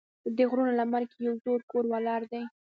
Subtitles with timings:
[0.35, 2.43] د غرونو لمن کې یو زوړ کور ولاړ دی.